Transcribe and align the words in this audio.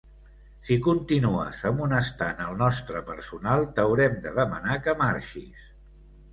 Si 0.69 0.77
continues 0.87 1.59
amonestant 1.71 2.41
el 2.47 2.57
nostre 2.63 3.03
personal, 3.11 3.69
t'haurem 3.77 4.19
de 4.27 4.35
demanar 4.41 4.81
que 4.89 4.99
marxis. 5.07 5.73